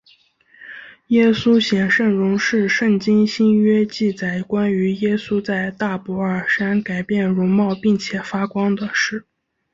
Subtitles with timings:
[1.09, 9.27] 耶稣显圣容是圣经新约记载关于耶稣在大博尔山改变容貌并且发光的事。